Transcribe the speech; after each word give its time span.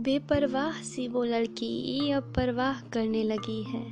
बेपरवाह 0.00 0.72
सी 0.72 1.08
वो 1.08 1.24
लड़की 1.24 2.10
अब 2.10 2.32
परवाह 2.36 2.80
करने 2.80 3.22
लगी 3.22 3.62
है। 3.62 3.82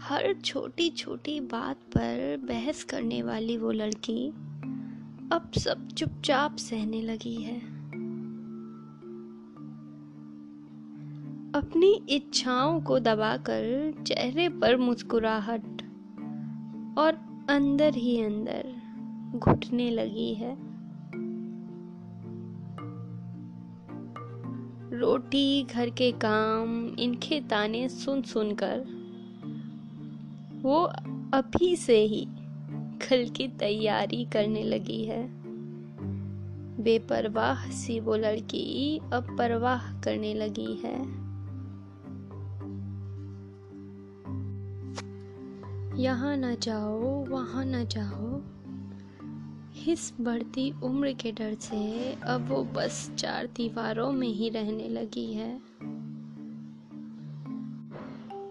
हर 0.00 0.34
छोटी 0.44 0.90
छोटी 0.90 1.40
बात 1.40 1.76
पर 1.76 2.36
बहस 2.44 2.84
करने 2.84 3.22
वाली 3.22 3.56
वो 3.56 3.70
लड़की 3.70 4.28
अब 5.32 5.50
सब 5.58 5.88
चुपचाप 5.88 6.56
सहने 6.56 7.02
लगी 7.02 7.34
है। 7.34 7.60
अपनी 11.52 12.06
इच्छाओं 12.08 12.80
को 12.80 12.98
दबाकर 12.98 13.94
चेहरे 14.06 14.48
पर 14.48 14.76
मुस्कुराहट 14.76 15.82
और 16.98 17.12
अंदर 17.50 17.94
ही 17.94 18.20
अंदर 18.20 18.74
घुटने 19.38 19.90
लगी 19.90 20.34
है। 20.34 20.75
रोटी, 24.98 25.62
घर 25.62 25.90
के 25.90 26.12
काम, 26.12 26.86
इनके 26.98 27.40
ताने 27.40 27.88
सुन 27.88 28.22
सुनकर 28.22 28.84
वो 30.62 30.82
अभी 31.34 31.76
से 31.76 32.00
ही 32.00 32.28
कल 33.10 33.28
की 33.28 33.48
तैयारी 33.48 34.24
करने 34.24 34.62
लगी 34.62 35.04
है। 35.04 35.28
बेपरवाह 36.82 37.70
सी 37.70 38.00
वो 38.00 38.16
लड़की 38.16 38.98
अब 39.12 39.36
परवाह 39.38 40.00
करने 40.00 40.34
लगी 40.34 40.74
है। 40.74 41.26
यहाँ 46.02 46.36
न 46.36 46.56
जाओ, 46.62 47.24
वहाँ 47.24 47.64
न 47.64 47.84
जाओ। 47.84 48.55
इस 49.88 50.14
बढ़ती 50.20 50.74
उम्र 50.82 51.12
के 51.12 51.32
डर 51.32 51.54
से 51.54 52.12
अब 52.12 52.48
वो 52.48 52.64
बस 52.64 53.12
चार 53.18 53.46
दीवारों 53.46 54.12
में 54.12 54.28
ही 54.28 54.48
रहने 54.48 54.88
लगी 54.88 55.32
है। 55.32 55.60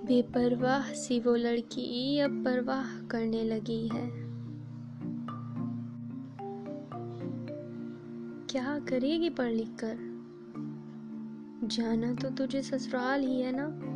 बेपरवाह 0.06 0.94
सी 0.94 1.20
वो 1.20 1.36
लड़की 1.36 2.20
अब 2.20 2.46
परवाह 2.46 3.00
करने 3.00 3.44
लगी 3.44 3.88
है। 3.88 4.10
क्या 8.48 8.80
करेगी 8.80 9.30
पढ़ 9.30 9.52
लिख 9.52 9.70
कर? 9.84 9.98
जाना 11.64 12.14
तो 12.14 12.30
तुझे 12.30 12.62
ससुराल 12.62 13.22
ही 13.22 13.42
है 13.42 13.52
ना? 13.56 13.95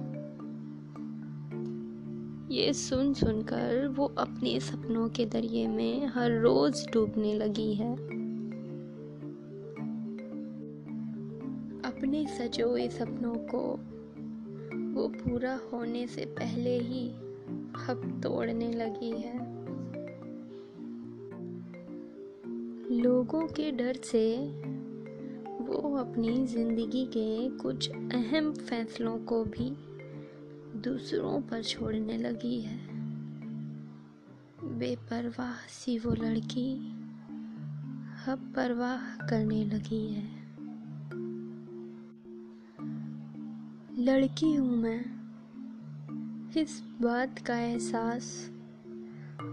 ये 2.51 2.71
सुन 2.73 3.13
सुनकर 3.13 3.87
वो 3.87 4.05
अपने 4.17 4.59
सपनों 4.59 5.09
के 5.09 5.25
दरिए 5.25 5.67
में 5.67 6.05
हर 6.05 6.31
रोज 6.31 6.85
डूबने 6.93 7.33
लगी 7.33 7.73
है। 7.73 7.93
अपने 11.85 12.25
सजोए 12.27 12.87
सपनों 12.89 13.33
को 13.35 13.61
वो 14.93 15.07
पूरा 15.07 15.59
होने 15.73 16.07
से 16.07 16.25
पहले 16.25 16.77
ही 16.79 17.07
अब 17.89 18.21
तोड़ने 18.23 18.71
लगी 18.73 19.11
है। 19.11 19.37
लोगों 23.01 23.47
के 23.47 23.71
डर 23.71 23.99
से 24.03 24.37
वो 25.61 25.95
अपनी 25.97 26.47
ज़िंदगी 26.47 27.05
के 27.05 27.49
कुछ 27.57 27.89
अहम 27.91 28.51
फैसलों 28.53 29.17
को 29.17 29.43
भी 29.43 29.71
दूसरों 30.79 31.41
पर 31.41 31.63
छोड़ने 31.63 32.17
लगी 32.17 32.61
है। 32.61 32.77
बेपरवाह 34.79 35.53
सी 35.69 35.97
वो 35.99 36.11
लड़की 36.13 36.73
अब 38.27 38.53
परवाह 38.55 39.27
करने 39.27 39.63
लगी 39.65 40.07
है। 40.07 40.27
लड़की 43.99 44.53
हूँ 44.53 44.77
मैं। 44.77 45.19
इस 46.57 46.83
बात 47.01 47.39
का 47.39 47.57
एहसास 47.59 48.51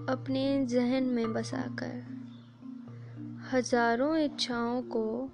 अपने 0.09 0.67
जहन 0.67 1.05
में 1.05 1.33
बसाकर 1.33 2.05
हज़ारों 3.53 4.17
इच्छाओं 4.19 4.83
को 4.83 5.31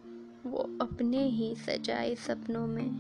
वो 0.47 0.79
अपने 0.81 1.25
ही 1.29 1.55
सजाए 1.55 2.15
सपनों 2.15 2.67
में 2.67 2.91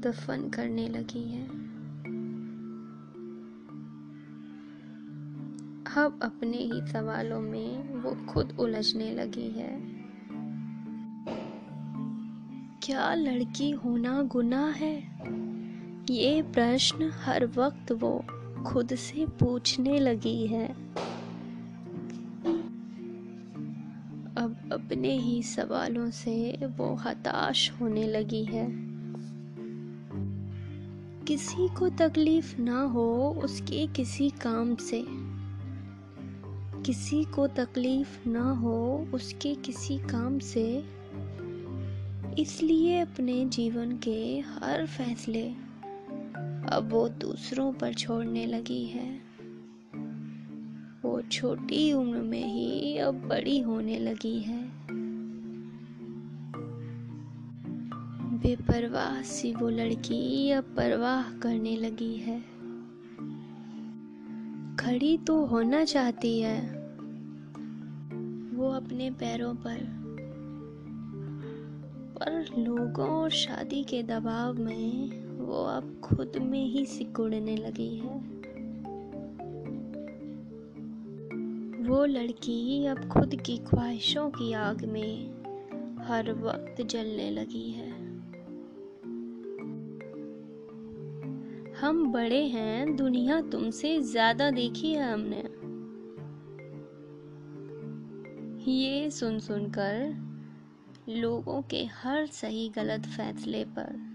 दफन 0.00 0.48
करने 0.48 0.88
लगी 0.88 1.22
है। 1.22 1.67
अब 5.96 6.20
अपने 6.22 6.56
ही 6.56 6.92
सवालों 6.92 7.40
में 7.40 7.94
वो 7.94 8.26
खुद 8.32 8.56
उलझने 8.60 9.14
लगी 9.14 9.50
है। 9.50 9.80
क्या 12.82 13.14
लड़की 13.14 13.70
होना 13.70 14.22
गुनाह 14.22 14.70
है? 14.70 14.98
ये 16.10 16.42
प्रश्न 16.42 17.10
हर 17.14 17.46
वक्त 17.46 17.92
वो 17.92 18.24
खुद 18.66 18.94
से 18.94 19.26
पूछने 19.26 19.98
लगी 19.98 20.46
है। 20.46 20.68
अब 24.34 24.70
अपने 24.72 25.18
ही 25.18 25.42
सवालों 25.42 26.10
से 26.10 26.66
वो 26.66 26.94
हताश 26.94 27.72
होने 27.80 28.06
लगी 28.06 28.44
है। 28.44 28.68
किसी 31.24 31.68
को 31.68 31.88
तकलीफ़ 31.88 32.60
ना 32.60 32.82
हो 32.82 33.34
उसके 33.44 33.86
किसी 33.86 34.30
काम 34.30 34.74
से। 34.74 35.37
किसी 36.88 37.24
को 37.24 37.46
तकलीफ़ 37.46 38.28
ना 38.28 38.50
हो, 38.50 39.08
उसके 39.14 39.54
किसी 39.54 39.98
काम 39.98 40.38
से। 40.38 40.84
इसलिए 42.38 43.00
अपने 43.00 43.44
जीवन 43.44 43.98
के 43.98 44.38
हर 44.38 44.86
फैसले 44.86 45.50
अब 46.68 46.88
वो 46.92 47.08
दूसरों 47.08 47.72
पर 47.72 47.94
छोड़ने 47.94 48.46
लगी 48.46 48.84
है। 48.86 49.20
वो 51.02 51.22
छोटी 51.22 51.92
उम्र 51.92 52.18
में 52.18 52.46
ही 52.46 52.98
अब 52.98 53.14
बड़ी 53.14 53.60
होने 53.60 53.98
लगी 53.98 54.38
है। 54.38 54.70
बेपरवाह 58.38 59.22
सी 59.22 59.52
वो 59.52 59.68
लड़की 59.68 60.50
अब 60.50 60.64
परवाह 60.64 61.30
करने 61.30 61.76
लगी 61.76 62.16
है। 62.16 62.58
खड़ी 64.76 65.18
तो 65.18 65.46
होना 65.46 65.84
चाहती 65.84 66.40
है 66.40 66.77
वो 68.58 68.70
अपने 68.70 69.10
पैरों 69.10 69.54
पर। 69.54 69.78
पर 72.14 72.44
लोगों 72.58 73.08
और 73.08 73.30
शादी 73.30 73.84
के 73.84 74.02
दबाव 74.02 74.54
में 74.54 75.10
वो 75.38 75.62
अब 75.64 76.00
खुद 76.04 76.32
में 76.36 76.64
ही 76.64 76.86
सिकुड़ने 76.86 77.56
लगी 77.56 77.96
है। 77.96 78.16
वो 81.88 82.04
लड़की 82.04 82.86
अब 82.86 83.08
खुद 83.08 83.34
की 83.34 83.56
ख्वाहिशों 83.56 84.30
की 84.30 84.52
आग 84.52 84.84
में 84.84 85.30
हर 85.98 86.32
वक्त 86.32 86.82
जलने 86.82 87.30
लगी 87.30 87.70
है। 87.70 87.90
हम 91.80 92.12
बड़े 92.12 92.42
हैं, 92.44 92.96
दुनिया 92.96 93.40
तुमसे 93.40 94.00
ज़्यादा 94.02 94.50
देखी 94.50 94.92
है 94.92 95.12
हमने। 95.12 95.57
ये 98.66 99.10
सुन 99.10 99.38
सुनकर 99.38 100.14
लोगों 101.08 101.62
के 101.62 101.84
हर 101.84 102.26
सही 102.26 102.68
गलत 102.68 103.06
फैसले 103.06 103.64
पर 103.64 104.08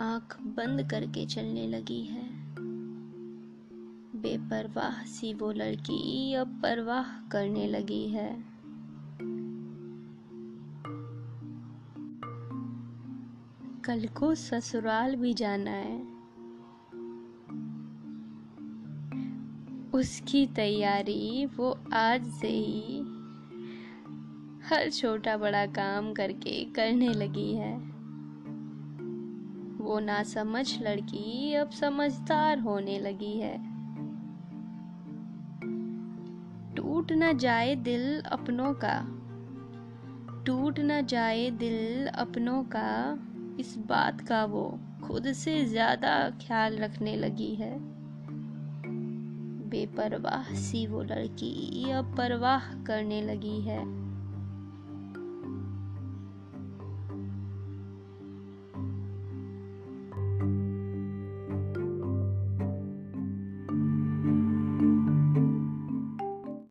आँख 0.00 0.40
बंद 0.40 0.90
करके 0.90 1.26
चलने 1.26 1.66
लगी 1.66 2.02
है। 2.04 2.28
बेपरवाह 4.22 5.04
सी 5.04 5.34
वो 5.34 5.52
लड़की 5.52 6.34
अब 6.34 6.60
परवाह 6.62 7.28
करने 7.28 7.66
लगी 7.66 8.08
है। 8.08 8.44
कल 13.84 14.06
को 14.06 14.34
ससुराल 14.34 15.16
भी 15.16 15.34
जाना 15.34 15.70
है। 15.70 16.14
उसकी 19.94 20.46
तैयारी 20.46 21.46
वो 21.46 21.78
आज 21.92 22.26
से 22.26 22.48
ही 22.48 23.03
हर 24.74 24.90
छोटा 24.90 25.36
बड़ा 25.36 25.66
काम 25.66 26.12
करके 26.12 26.64
करने 26.64 27.08
लगी 27.08 27.54
है। 27.54 27.74
वो 29.84 29.98
ना 30.00 30.22
समझ 30.22 30.82
लड़की, 30.82 31.54
अब 31.54 31.70
समझदार 31.70 32.58
होने 32.58 32.98
लगी 32.98 33.38
है। 33.38 33.56
टूट 36.74 37.12
न 37.12 37.38
जाए 37.38 37.74
दिल 37.74 38.20
अपनों 38.20 38.74
का, 38.74 38.98
टूट 40.46 40.80
न 40.80 41.06
जाए 41.06 41.50
दिल 41.50 42.06
अपनों 42.06 42.64
का, 42.64 43.18
इस 43.60 43.78
बात 43.78 44.20
का 44.20 44.44
वो 44.44 44.80
खुद 45.04 45.32
से 45.32 45.64
ज़्यादा 45.64 46.30
ख्याल 46.30 46.78
रखने 46.78 47.16
लगी 47.16 47.54
है। 47.54 47.78
बेपरवाह 49.70 50.54
सी 50.54 50.86
वो 50.86 51.02
लड़की, 51.02 51.90
अब 51.90 52.16
परवाह 52.16 52.72
करने 52.84 53.22
लगी 53.22 53.60
है। 53.60 54.03